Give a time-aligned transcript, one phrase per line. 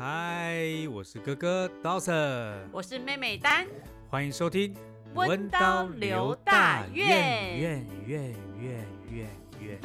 [0.00, 3.66] 嗨，我是哥哥 Dawson，我是妹妹丹，
[4.08, 4.72] 欢迎收听
[5.12, 9.30] 温刀刘大院院院院院
[9.60, 9.78] 院。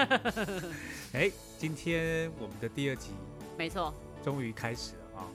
[1.13, 3.09] 哎，今天我们的第二集
[3.57, 3.91] 没错，
[4.23, 5.25] 终于开始了啊！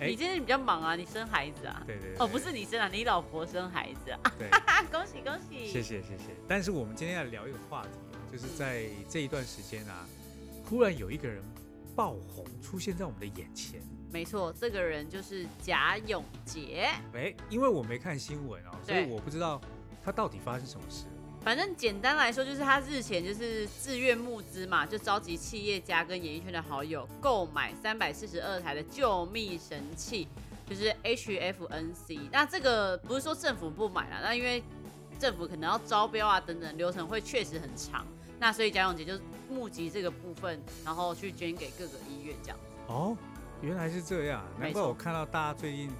[0.00, 1.82] 哎你今天比较忙啊，你生孩子啊？
[1.86, 4.20] 对对对哦，不是你生啊，你老婆生孩子啊！
[4.38, 4.50] 对，
[4.92, 5.68] 恭喜恭喜！
[5.68, 6.36] 谢谢谢谢。
[6.46, 10.06] 但是我们今天要聊一个话题啊，就是在这一段时间啊，
[10.68, 11.42] 忽然有一个人
[11.96, 13.80] 爆红出现在我们的眼前。
[14.12, 16.88] 没错，这个人就是贾永杰。
[17.14, 19.60] 哎，因为我没看新闻哦，所以我不知道
[20.04, 21.06] 他到底发生什么事。
[21.42, 30.28] 反正简单来说，就是他日前就是自愿募资嘛，就召集企业家跟演艺圈的好友购买三百四十二台的救命神器，
[30.68, 32.28] 就是 HFNC。
[32.32, 34.62] 那这个不是说政府不买了，那因为
[35.18, 38.04] 政府可能要招标啊等等，流程会确实很长。
[38.38, 39.16] 那所以贾永杰就
[39.48, 42.58] 募集这个部分，然后去捐给各个医院这样。
[42.88, 43.16] 哦，
[43.60, 45.90] 原来是这样，难怪我看到大家最近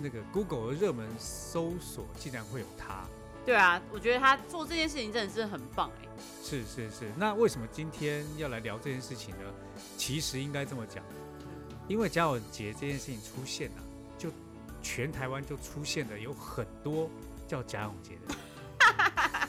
[0.00, 3.04] 那个 Google 的热门搜索竟然会有他。
[3.46, 6.08] 对啊，我觉得他做这件事情真的是很棒哎、
[6.42, 9.44] 是是是，那为什么今天要来聊这件事情呢？
[9.96, 11.02] 其实应该这么讲，
[11.86, 13.80] 因为贾永杰这件事情出现啊，
[14.18, 14.30] 就
[14.82, 17.08] 全台湾就出现了有很多
[17.46, 19.48] 叫贾永杰的人。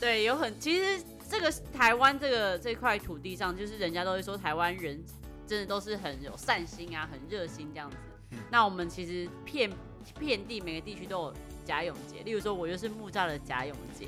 [0.00, 5.02] 对，有很其实这个台湾这个这块土地上，就是人家都会说台湾人
[5.46, 7.96] 真的都是很有善心啊，很热心这样子。
[8.30, 9.70] 嗯那我们其实遍
[10.18, 11.34] 遍地每个地区都有
[11.64, 14.06] 贾永杰，例如说我就是木栅的贾永杰，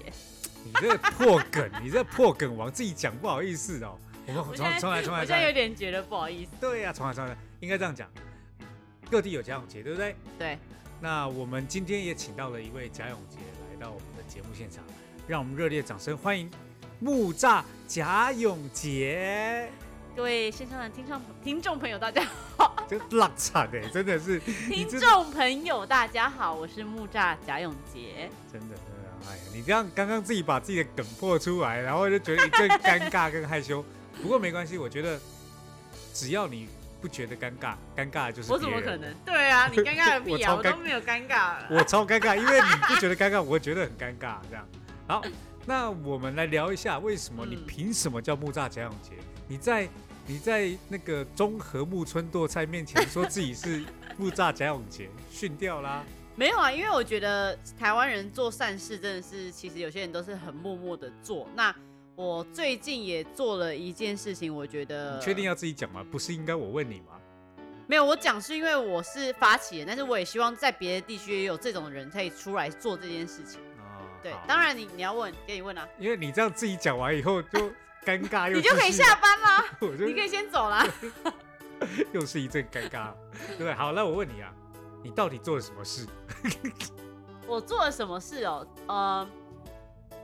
[0.64, 3.98] 你这个破梗，你这破梗王自己讲不好意思哦。
[4.26, 5.52] 我们我现在重重来重来我现在有。
[5.52, 6.50] 点觉得不好意思。
[6.60, 8.10] 对呀、重来重来，应该这样讲。
[9.10, 10.14] 各地有贾永杰，对不对？
[10.38, 10.58] 对，
[11.00, 13.38] 那我们今天也请到了一位贾永杰
[13.70, 14.84] 来到我们的节目现场，
[15.26, 16.48] 让我们热烈掌声欢迎
[17.00, 19.70] 木栅贾永杰。
[20.14, 22.22] 各位线上的听众听众朋友，大家
[22.58, 28.28] 好这浪惨哎，真的是 你听众朋友大家好，我是木栅贾永杰。
[28.52, 33.82] 真的真的，哎呀，你这样刚刚自己把自己的梗破出来，然后就觉得一阵尴尬跟害羞。
[34.20, 35.18] 不过没关系，我觉得
[36.12, 36.68] 只要你
[37.00, 39.14] 不觉得尴尬，尴尬就是我怎么可能？
[39.24, 40.52] 对啊，你尴尬个屁啊！
[40.52, 41.54] 我我都没有尴尬。
[41.70, 44.36] 我超尴尬，因为你不觉得尴尬，我觉得很尴尬。
[44.50, 44.68] 这样，
[45.06, 45.22] 好，
[45.66, 49.12] 那我们来聊一下，为什么你嗯凭什么叫木栅贾永杰？
[49.46, 49.88] 你在
[50.26, 53.84] 你在那个中和木村剁菜面前说自己是
[54.16, 56.04] 木栅假永杰， 训掉啦。
[56.34, 61.46] 没有啊，因为我觉得台湾人做善事真的是，其实有些人都是很默默的做。
[61.54, 61.74] 那
[62.16, 66.04] 我最近也做了一件事情，我觉得你确定要自己讲吗？
[66.10, 67.18] 不是应该我问你吗？
[67.86, 68.04] 没有？
[68.04, 73.60] 我讲是因为我是发起人，但是我也希望在别的地区也有这种人可以出来做这件事情。
[74.20, 77.58] 哦，对，当然你你要问，给你问啊，因为你这样自己讲完以后就
[78.04, 80.86] 尴尬又 你就可以下班啦， 你可以先走啦。
[82.12, 83.72] 又是一阵尴尬，对不对？
[83.72, 84.52] 好，那我问你啊，
[85.02, 86.06] 你到底做了什么事？
[87.46, 88.66] 我做了什么事哦？
[88.86, 89.26] 呃，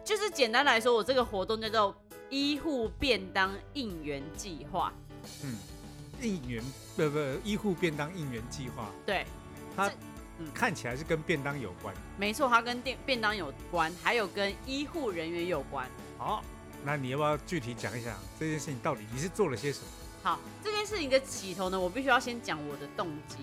[0.05, 1.97] 就是简单来说，我这个活动叫做
[2.29, 4.93] 医护便当应援计划。
[5.43, 5.57] 嗯，
[6.21, 6.63] 应援
[6.95, 9.27] 不不医护便当应援计划，对，
[9.75, 9.95] 它这
[10.39, 11.95] 嗯看起来是跟便当有关。
[12.19, 15.89] 没错，它跟便便当有关，还有跟医护人员有关。
[16.19, 16.45] 好，
[16.85, 19.87] 那你要不要具体讲一讲这件事情到底你是做了些什么？
[20.23, 23.37] 好，这件事情的起头呢，我必须要先讲我的动机，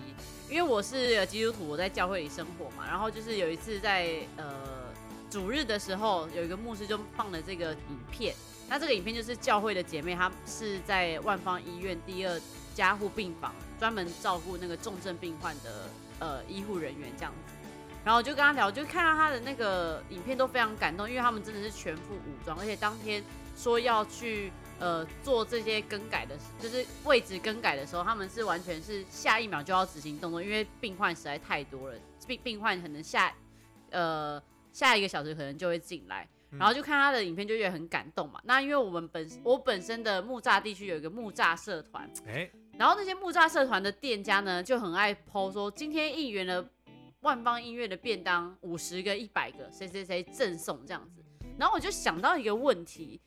[0.50, 2.86] 因为我是基督徒，我在教会里生活嘛。
[2.86, 4.92] 然后就是有一次在呃
[5.30, 8.34] 主日的时候，有一个牧师就放了这个影片。
[8.68, 12.40] 那这个影片就是教会的姐妹，她是在万方医院第二
[12.74, 15.88] 加护病房，专门照顾那个重症病患的
[16.18, 17.54] 呃医护人员这样子。
[18.04, 23.24] 然后我就跟他聊，就看到他的那个影片都非常感动，因为他们真的是全副武装，而且当天
[23.56, 33.32] 说要去呃做这些更改的，就是位置更改的时候，他们是完全是下一秒就要执行动作，因为病患实在太多了，病病患可能下
[33.90, 34.42] 呃
[34.72, 36.28] 下一个小时可能就会进来。
[36.56, 38.40] 然后就看他的影片，就觉得很感动嘛。
[38.44, 46.68] 那因为我们本我本身的木栅地区有一个木栅社团，哎，然后那些木栅社团的店家呢，就很爱 PO 说今天应援了
[47.20, 51.22] 万方音乐的便当五十个、一百个，谁谁谁赠送这样子。
[51.56, 53.20] 然后我就想到一个问题，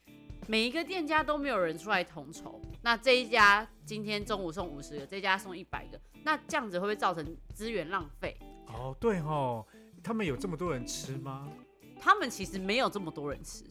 [0.46, 8.36] 每一个店家都没有人出来统筹，那这一家今天中午送五十个，这家送一百个，那这样子会不会造成资源浪费？
[8.66, 9.66] 哦，对哦，
[10.02, 11.48] 他们有这么多人吃吗？
[11.98, 13.64] 他们其实没有这么多人吃，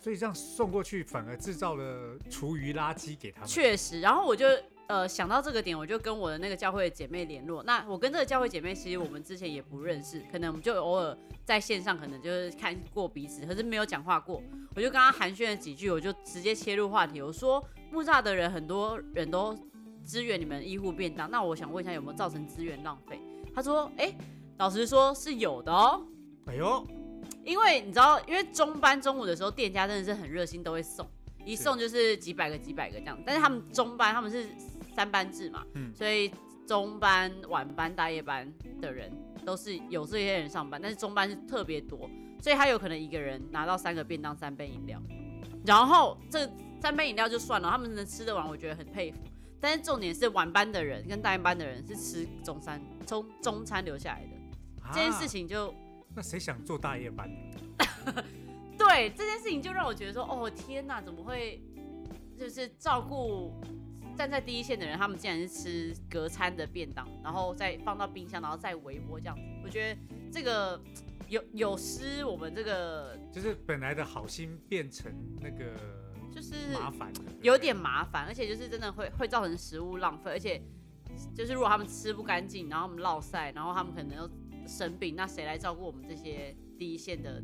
[0.00, 3.48] 所以这样送过去反而制造了厨余垃圾给他们。
[3.48, 4.00] 确实。
[4.00, 4.46] 然后我就
[4.88, 7.62] 呃想到这个点，我就跟我的那个教会的姐妹联络。
[7.62, 14.42] 那我跟这个教会姐妹其实我们之前也不认识，可能我们就偶尔在线上可能就是看过彼此，可是没有讲话过。
[14.76, 19.56] 我就跟她寒暄了几句，我就直接切入话题，我说木栅的人很多人都
[20.04, 23.20] 支援你们医护便当，那我想问一下有没有造成资源浪费？
[23.54, 24.12] 她说，哎、
[24.58, 26.04] 老实说是有的哦。
[26.46, 26.86] 哎呦，
[27.44, 31.08] 因为你知道，因为中班中午的时候，店家真的是很热心，都会送，
[31.44, 33.18] 一送就是几百个、几百个这样。
[33.24, 34.46] 但是他们中班他们是
[34.94, 36.30] 三班制嘛，嗯所以
[36.66, 38.50] 中班、晚班、大夜班
[38.80, 39.12] 的人
[39.44, 42.08] 都是有这些人上班，但是中班是特别多，
[42.40, 45.00] 所以他有可能一个人拿到三个便当、三杯饮料，
[45.66, 46.50] 然后这
[46.80, 49.18] 三杯饮料就算了，他们能吃得完，我觉得很佩服。
[49.60, 54.28] 但是重点是晚班的人跟大夜班的人是吃中餐中中餐留下来的，
[54.92, 55.74] 这件事啊，情就
[56.14, 57.30] 那谁想做大夜班？
[58.76, 61.62] 对这件事情就让我觉得说，哦天哪，怎么会
[62.38, 63.52] 就是照顾
[64.16, 70.00] 站在第一线的人，他们竟然是吃隔餐的便当，然后再放到冰箱，然后再微波这样子，我觉得
[70.32, 70.80] 这个
[71.28, 75.74] 有有失我们这个就是本来的好心变成那个
[76.32, 77.12] 就是麻烦
[77.42, 80.62] 有点麻烦，而且就是真的会会造成食物浪费，而且
[81.34, 84.30] 就是如果他们吃不干净，然后他们落晒，然后他们可能又
[84.66, 87.42] 生病，那谁来照顾我们这些第一线的？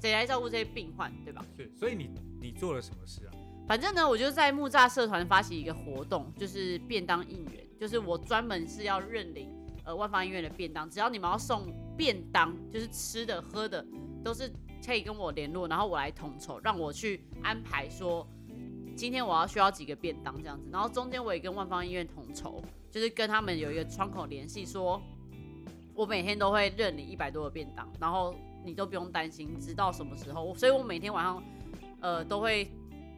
[0.00, 1.44] 谁来照顾这些病患，对吧？
[1.54, 2.08] 是，所以你
[2.40, 3.30] 你做了什么事啊？
[3.66, 9.50] 反正呢，我就在木栅社团发起一个活动，就是便当应援，就是我专门是要认领
[9.84, 13.84] 呃万方医院的便当，只要你们要送便当，就是吃的喝的，
[14.22, 14.52] 都是
[14.84, 18.26] 可以跟我联络，然后我来统筹，让我去安排说
[18.94, 25.00] 今天我要需要几个便当这样子，然后中间我也跟万方医院统筹，就是跟他们有一个窗口联系，说
[25.94, 31.42] 我每天都会认领一百多个便当，然后你都不用担心，直到什么时候，所以我每天晚上
[32.00, 32.70] 呃都会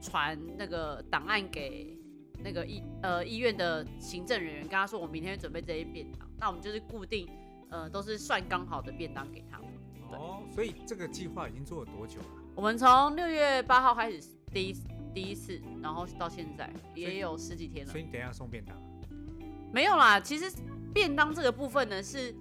[0.07, 1.99] 传那个档案给
[2.45, 7.29] 那个医呃医院的行政人员，跟他说我明天准备这些便当，那我们就是固定
[7.71, 9.67] 呃都是算刚好的便当给他们。
[10.13, 12.27] 哦，所以这个计划已经做了多久了？
[12.55, 14.21] 我们从六月八号开始
[14.53, 14.75] 第一
[15.13, 18.01] 第一次，然后到现在也有十几天了所。
[18.01, 18.83] 以你等一下送便当啊，
[19.73, 20.51] 没有啦，其实
[20.95, 22.33] 便当这个部分呢，是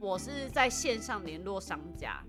[0.00, 2.20] 我是在线上联络商家，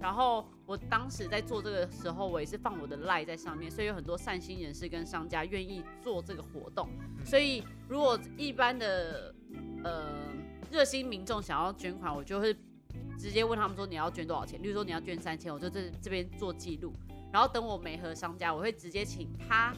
[0.00, 6.88] 然后我当时在做这个时候，我也是放我的赖在上面，所以有很多善心人士跟商家愿意做这个活动。
[7.26, 9.34] 所以如果一般的
[9.84, 10.14] 呃
[10.70, 12.56] 热心民众想要捐款，我就会
[13.18, 16.90] 直接问他们说你要捐多少钱，例如说你要捐三千，我就这这边做记录，
[17.30, 19.74] 然后等我没和商家，我会直接请他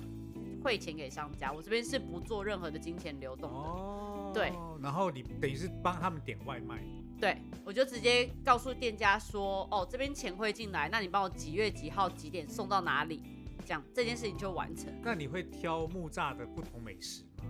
[0.62, 3.58] 汇钱给商家，我这边是不做任何的金钱流动的。
[3.58, 6.81] 哦，对，然后你等于是帮他们点外卖，
[7.24, 13.22] 对，我就直接告诉店家说，哦，这边钱会进来，那你帮我几月几号几点送到哪里，
[13.64, 14.92] 这样这件事情就完成。
[15.02, 17.44] 那你会挑木栅的不同美食吗？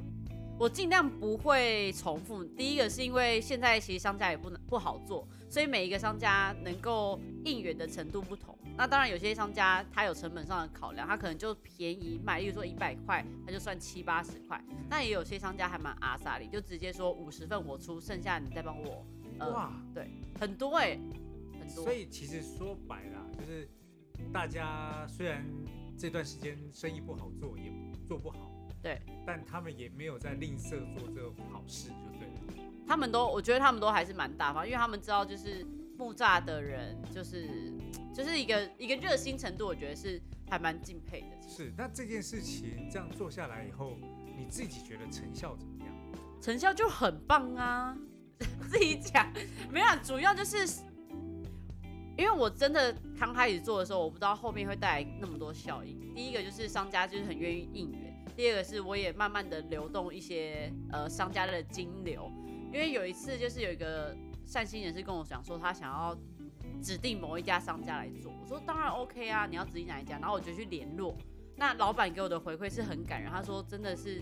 [0.61, 2.45] 我尽量不会重复。
[2.45, 8.57] 第一个是因为现在其实商家也不能不好做，所以每一个商家能够应援的程度不同。
[8.77, 14.65] 那当然有些商家他有成本上的考量，他可能就便宜卖，例如说一百块，他就算七八十块。
[14.89, 19.05] 那也有些商家还蛮阿萨里，就直接说五十份我出，剩下你再帮我。
[19.45, 19.73] 呃，哇，
[20.39, 20.99] 很多哎、
[21.59, 21.93] 很多所。
[21.93, 23.69] 以其实说白了，就是
[24.33, 25.45] 大家虽然
[25.97, 27.73] 这段时间生意不好做，也
[28.07, 28.51] 做不好，
[28.83, 32.65] 对，但他们也没有在吝啬做这个好事，就对了。
[32.87, 35.65] 他们都，我觉得他们都还是蛮大方，因为他们知道就是
[35.97, 37.73] 木栅的人，就是
[38.15, 40.21] 就是一个一个热心程度，我觉得是
[40.51, 41.49] 还蛮敬佩的。
[41.49, 43.97] 是，那这件事情这样做下来以后，
[44.37, 45.95] 你自己觉得成效怎么样？
[46.43, 47.97] 成效就很棒啊，
[48.75, 49.33] 自己讲
[49.71, 50.67] 没有，主要就是
[52.17, 56.13] 因为我真的刚开始做的时候，我不知道后面会带来那么多效应。
[56.13, 62.29] 第一个就是商家就是很愿意应援，第二个是我也慢慢的流动一些呃商家的金流，
[62.73, 66.17] 因为有一次就是有一个善心人士跟我讲说他想要
[66.83, 71.17] 指定某一家商家来做，我说当然 OK 啊，你要指定哪一家，然后我就去联络，
[71.57, 74.21] 那老板给我的回馈是很感人，他说真的是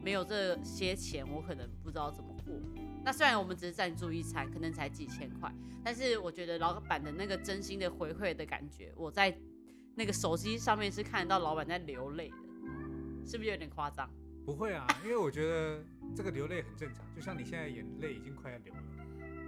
[0.00, 2.29] 没有这些钱，我可能不知道怎么。
[3.04, 5.52] 那虽然我们只是赞助一餐，可能才几千块，
[5.82, 9.36] 但是我觉得老板的那个真心的回馈的感觉，我在
[9.94, 12.36] 那个手机上面是看得到老板在流泪的，
[13.26, 14.08] 是不是有点夸张？
[14.44, 15.82] 不会啊，因为我觉得
[16.14, 18.80] 这个流泪很正常，就像你现在眼泪已经快要流了。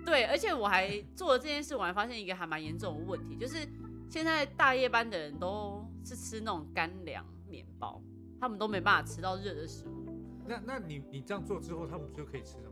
[0.05, 3.67] 对，而且我还做了这件事，我还发现一个还蛮严重的问题，就是
[4.09, 8.03] 现在大夜班的人都是吃那种干粮面包，
[8.41, 10.07] 他们都没办法吃到热的食物。
[10.47, 12.72] 那那你你这样做之后，他们不就可以吃了吗？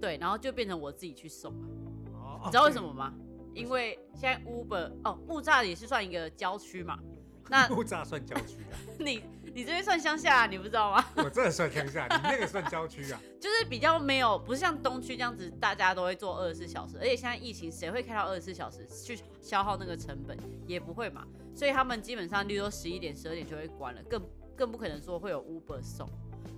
[0.00, 1.68] 对，然后就变成我自己去送了。
[2.14, 3.12] 哦，你知道为什么吗？
[3.54, 6.98] 因为现在 Uber 哦，木栅也是算一个郊区嘛。
[7.50, 8.78] 那木栅算郊区啊？
[9.00, 11.04] 你你这边算乡下、你不知道吗？
[11.18, 13.20] 我这算乡下，你那个算郊区啊？
[13.40, 20.38] 就是比较没有，不是像东区这样子，大家都会做二十四小时，而且现在疫情，谁会开到二十四小时去消耗那个成本？
[20.66, 21.26] 也不会嘛。
[21.52, 24.22] 所以他们基本上，例如说十一点、十二点就会关了，更
[24.56, 26.08] 更不可能说会有 Uber 送。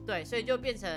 [0.06, 0.90] 对，所以就变成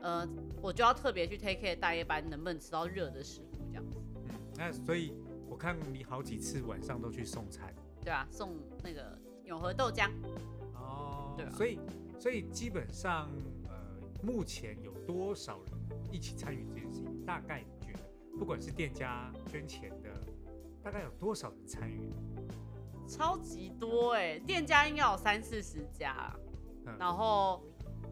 [0.00, 0.26] 呃，
[0.60, 5.14] 我就要特别去 take care 大夜班能不能吃到热的食物这样子，嗯，那所以
[5.48, 7.72] 我看你好几次晚上都去送餐。
[8.02, 10.10] 对啊，送那个永和豆浆。
[10.74, 11.78] 哦，对啊所以
[12.18, 13.28] 所以基本上
[13.68, 13.76] 呃，
[14.22, 15.74] 目前有多少人
[16.10, 17.24] 一起参与这件事情？
[17.26, 18.00] 大概你觉得，
[18.38, 20.10] 不管是店家捐钱的，
[20.82, 22.10] 大概有多少人参与？
[23.06, 26.30] 超级多哎、店家应该有三四十家
[26.98, 27.62] 然后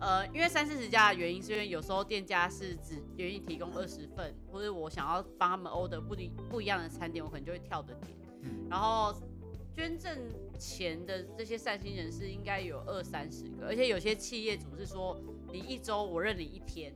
[0.00, 8.16] 呃，因为三四十家的原因，是因为有时候店家是只愿意提供二十份，或者我想要帮他们 order 不一不一样的餐点，我可能就会跳着点。
[8.42, 9.14] 嗯然后
[9.74, 10.16] 捐赠
[10.58, 15.18] 钱的这些善心人士应该有二三十个，而且有些企业主是说
[15.52, 16.94] 你一周我认你一天，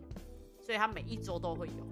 [0.58, 1.90] 所以他每一周都会有。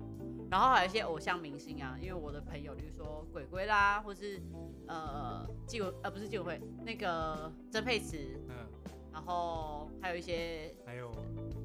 [0.50, 4.40] 然后还有一些偶像明星啊，因为我的朋友，比如说鬼鬼啦，或是
[4.86, 8.16] 呃纪委呃不是纪委会那个曾沛慈，
[8.48, 8.66] 嗯，
[9.18, 11.10] 然后还有一些还有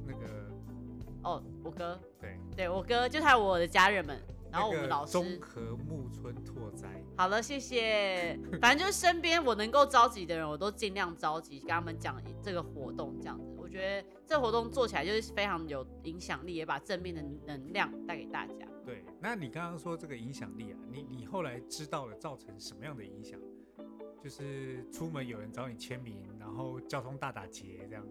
[0.04, 0.26] 那个
[1.22, 4.20] 哦我哥，对，对我哥就还有我的家人们，
[4.50, 5.12] 然后我们老师。
[5.12, 8.36] 综合木村拓哉，好了，谢谢。
[8.60, 13.56] 反正就是身边我能够召集的人，我都尽量召集，跟他们讲这个活动这样子。
[13.56, 18.66] 我觉得这活动做起来就是非常有影响力，也把正面的能量带给大家。
[18.84, 23.38] 对，那你刚刚说这个影响力啊，你你后来知道了造成什么样的影响？
[24.24, 28.02] 就是出门有人找你签名，然后交通大打劫这样。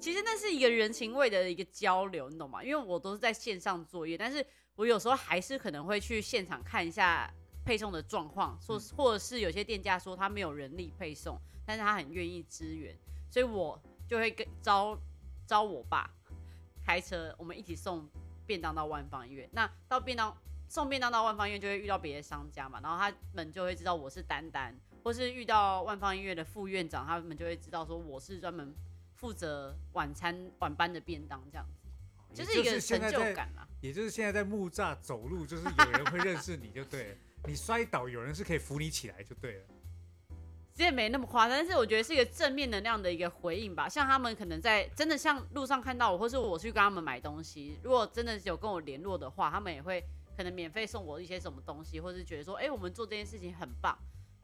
[0.00, 2.64] 其实那是一个人情味的一个交流，你懂吗？
[2.64, 4.42] 因为我都是在线上作业，但是
[4.74, 7.30] 我有时候还是可能会去现场看一下
[7.62, 12.98] 配送的状况，说嗯或者是有些店家说他没有人力配送，但是他很愿意支援，
[13.30, 14.98] 所以我就会跟招
[15.46, 16.10] 招我爸
[16.82, 18.08] 开车，我们一起送
[18.46, 19.46] 便当到万方医院。
[19.52, 20.34] 那到便当
[20.68, 28.74] 送便当到万方医院，就会遇到别的商家嘛，然后他们就会知道我是丹丹，或是遇到万方音乐的副院长，他们就会知道说我是专门
[29.14, 31.88] 负责晚餐晚班的便当这样子，
[32.30, 33.66] 也就是一个成现在在，就感啦。
[33.80, 37.16] 也就是现在在木栅走路，就是有人会认识你就对了。
[37.44, 39.64] 你摔倒，有人是可以扶你起来就对了。
[40.72, 43.88] 其实也没那么夸张，但是我觉得是一个正面能量的一个回应吧。
[43.88, 50.02] 像他们可能在真的像路上看到我，或是我去跟他们买东西，如果真的有跟我联络的话，他们也会
[50.36, 53.98] 可能免费送我一些什么东西，或是觉得说，哎、我们做这件事情很棒。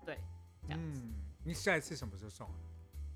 [0.05, 0.19] 对，
[0.67, 1.01] 这样子。
[1.05, 2.55] 嗯，你下一次什么时候送啊？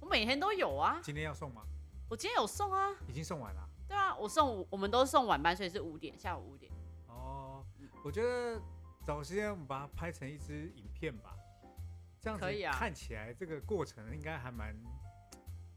[0.00, 1.62] 我每天都有啊，今天要送吗？
[2.08, 3.68] 我今天有送啊，已经送完了。
[3.86, 6.72] 对啊，我送我们都送晚班，所以是五点，下午五点。
[7.06, 7.64] 哦，
[8.04, 8.60] 我觉得
[9.04, 11.36] 找时间我们把它拍成一支影片吧，
[12.20, 14.74] 这样子可以啊看起来这个过程应该还蛮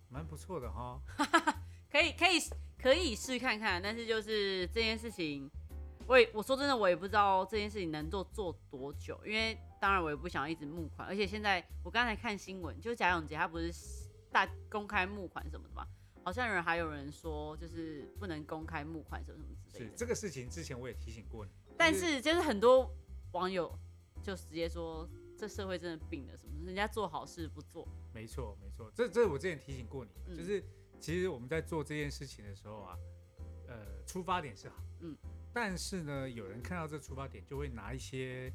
[0.10, 1.00] 蛮不错的哈。
[1.92, 2.40] 可以可以
[2.80, 5.50] 可以试看看，但是就是这件事情，
[6.08, 13.74] 我也我说真的，我也不知道这件事情能做做多久，因为当然我也不想一直募款，而且现在我刚才看新闻，就贾永杰他不是
[14.32, 15.88] 大公开募款什么的嘛，
[16.24, 19.56] 好像有人还有人说就是不能公开募款什么什么。
[19.72, 22.90] 之类的，是这个事情之前我也提醒过你，但是就是很多
[23.32, 23.74] 网友
[24.22, 25.08] 就直接说
[25.38, 30.38] 这社会真的病了，什么人家做好事不做，没错没错，这这我之前提醒过你，嗯。
[30.38, 30.64] 就是
[31.00, 32.98] 其实我们在做这件事情的时候啊，
[33.68, 35.18] 呃，出发点是好，嗯，
[35.54, 38.52] 但是呢，有人看到这出发点就会拿一些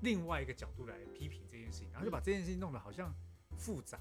[0.00, 3.14] 另外一个角度来批评这件事情，然后就把这件事情弄得好像
[3.56, 3.98] 复杂，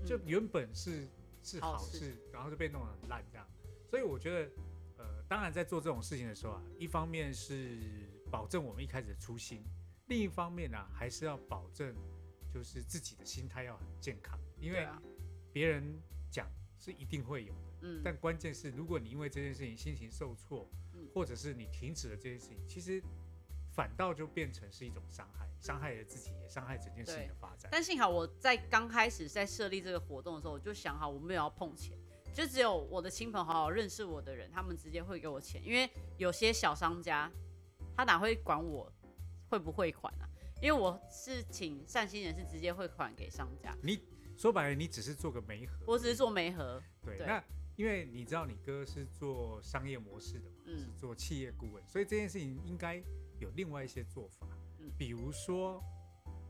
[0.00, 0.04] 嗯。
[0.04, 1.06] 就原本是
[1.42, 1.98] 是好好事。
[1.98, 3.46] 事，然后就被弄得很烂这样。
[3.88, 4.50] 所以我觉得，
[4.98, 7.78] 呃，当然在做这种事情的时候啊，一方面是
[8.30, 9.62] 保证我们一开始的初心，
[10.08, 11.94] 另一方面呢、还是要保证
[12.52, 14.88] 就是自己的心态要很健康，因为
[15.52, 15.84] 别人
[16.28, 23.02] 讲是一定会有的，嗯，但关键是如果你因为这件事情心情受挫，嗯或者是你停止了这件事情，其实
[23.72, 27.68] 反倒就变成是一种伤害，伤害了自己，也伤害整件事情的发展。
[27.72, 31.98] 但幸好我在刚开始在设立这个活动的时候，我就想好我没有要碰钱，
[32.32, 35.60] 就只有我的亲朋好友认识我的人，他们直接会给我钱。
[35.64, 37.30] 因为有些小商家，
[37.96, 38.92] 他哪会管我
[39.48, 40.28] 会不汇款啊？
[40.62, 44.00] 因为我是请善心人士直接汇款给商家，你
[44.36, 46.82] 说白了，你只是做个媒合，我只是做媒合。
[47.04, 47.44] 对，对那
[47.76, 50.78] 因为你知道你哥是做商业模式的嘛，嗯。
[50.78, 53.02] 是做企业顾问，所以这件事情应该
[53.40, 54.46] 有另外一些做法，
[54.78, 54.90] 嗯。
[54.96, 55.82] 比如说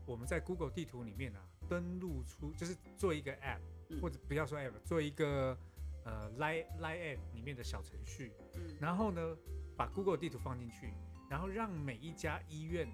[0.05, 3.99] 我们在 Google 地图里面啊，登录出就是做一个 App，、嗯。
[4.01, 5.57] 或者不要说 App，做一个
[6.03, 9.35] 呃 Line Line App 里面的小程序，嗯，然后呢，
[9.75, 10.93] 把 Google 地图放进去，
[11.29, 12.87] 然后让每一家医院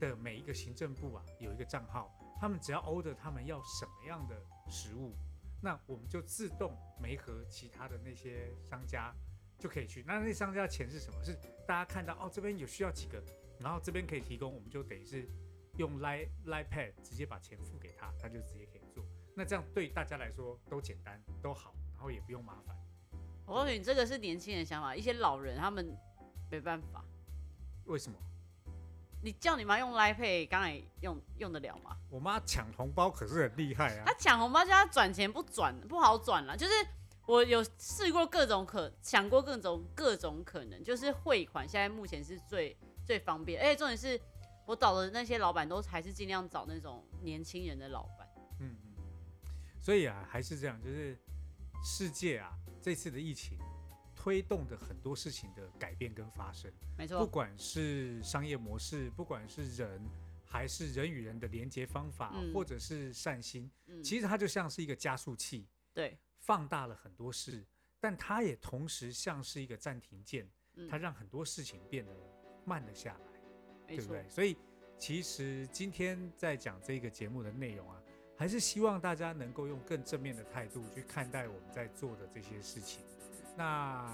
[0.00, 2.10] 的每一个行政部啊有一个账号，
[2.40, 5.14] 他们只要 order 他们要什么样的食物，
[5.60, 9.14] 那我们就自动没和其他的那些商家
[9.58, 10.04] 就可以去。
[10.06, 11.22] 那那商家的钱是什么？
[11.24, 11.34] 是
[11.66, 13.22] 大家看到哦这边有需要几个，
[13.58, 15.28] 然后这边可以提供，我们就等于是
[15.76, 19.04] 用 Line Line Pad 直接把钱付给他，他就直接可以做。
[19.34, 22.76] 那这样对大家来说都简单都好，然后也不用麻烦。
[23.46, 25.96] 我告诉你，这个是年轻人想法，一些老人他们
[26.50, 27.04] 没办法。
[27.86, 28.18] 为什么？
[29.20, 31.96] 你叫你妈用 Line Pay，刚才用用得了吗？
[32.08, 34.14] 我妈抢红包可是很厉害啊她。
[34.14, 36.56] 抢红包叫她转钱不转，不好转了。
[36.56, 36.72] 就是
[37.26, 44.20] 我有试过各种可，想过各种各种可能，就是汇款现在目前是最最方便，而且重点是
[44.64, 48.28] 我找的那些老板都还是尽量找那种年轻人的老板。
[48.60, 49.04] 嗯嗯。
[49.82, 51.18] 所以啊，还是这样，就是
[51.84, 53.58] 世界啊，这次的疫情
[54.20, 56.68] 推动的很多事情的改变跟发生。
[56.96, 60.04] 没错，不管是商业模式，不管是人，
[60.44, 62.52] 还是人与人的连接方法，嗯。
[62.52, 67.64] 或者是善心，嗯，其实它就像是一个加速器，对，放大了很多事，
[68.00, 70.88] 但它也同时像是一个暂停键，嗯。
[70.88, 72.12] 它让很多事情变得
[72.64, 73.40] 慢了下来，
[73.86, 74.28] 对不对？
[74.28, 74.56] 所以
[74.98, 78.02] 其实今天在讲这个节目的内容啊，
[78.36, 83.00] 还是希望大家能够用更正面的态度去看待我们在做的这些事情，
[83.58, 84.06] 那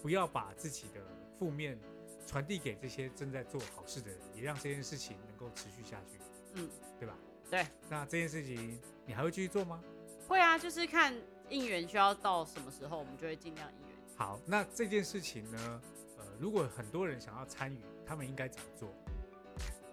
[0.00, 1.00] 不要把自己的
[1.38, 1.78] 负面
[2.26, 6.18] 传递给这些正在做好事的人，也让这件事情能够持续下去，
[6.54, 7.14] 嗯，对吧？
[7.50, 7.66] 对。
[7.90, 9.82] 那这件事情你还会继续做吗？
[10.26, 11.14] 会啊，就是看
[11.50, 13.96] 应援需要到什么时候，我们就会尽量应援。
[14.16, 15.82] 好，那这件事情呢，
[16.16, 18.88] 呃，如果很多人想要参与，他们应该怎么做？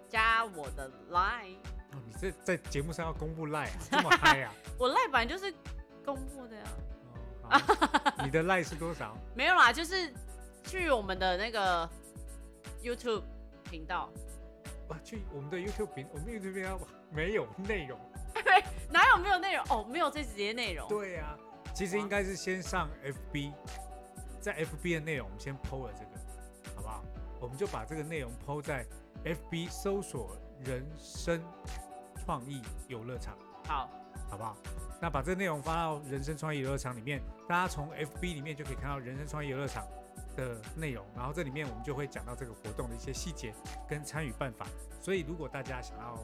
[0.08, 1.56] 加我的 Line，
[1.92, 4.54] 哦，你这在节目上要公布 lie 啊，这么嗨啊！
[4.78, 5.52] 我 Line 本来就是
[6.04, 6.64] 公布的呀。
[7.42, 9.16] 哦，好，你的赖是多少？
[9.36, 10.12] 没有啦，就是
[10.64, 11.88] 去我们的那个
[12.82, 13.22] YouTube
[13.70, 14.10] 频道，
[14.88, 17.98] 哇，去我们的 YouTube 频，我们 YouTube 频道没有内容。
[18.90, 19.64] 哪有没有内容？
[19.70, 20.88] 哦，没有这节内容。
[20.88, 21.36] 对呀、
[21.74, 23.52] 其实应该是先上 FB，
[24.40, 27.04] 在 FB 的内容我们先 PO 了这个，好不好？
[27.40, 28.86] 我们就把这个内容 PO 在
[29.24, 31.42] FB 搜索人生
[32.24, 33.36] 创意游乐场。
[33.66, 33.90] 好，
[34.28, 34.56] 好不好？
[35.00, 39.86] 那把这个内容发到人生创意游乐场里面，大家从 FB 里面就可以看到人生创意游乐场
[40.36, 43.54] 的内容，然后这里面我们就会讲到这个活动的一些细节
[43.88, 44.66] 跟参与办法。
[45.00, 46.18] 所以如果大家想要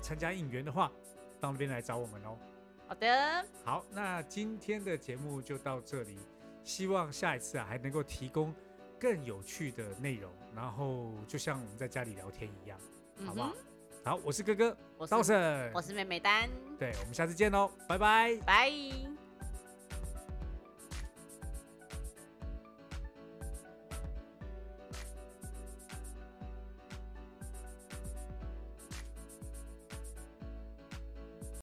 [0.00, 0.90] 参加应援的话，
[1.40, 2.36] 到那边来找我们哦。
[2.86, 6.18] 好的，好，那今天的节目就到这里，
[6.62, 8.54] 希望下一次啊还能够提供
[8.98, 12.78] 更有趣的内容，然后就像我们在家里聊天一样，
[13.26, 13.52] 好不好？
[14.04, 18.36] 好，我是哥哥我是刀神我，是妹妹丹，对，我们下次见喽，拜拜。
[18.46, 19.19] 拜。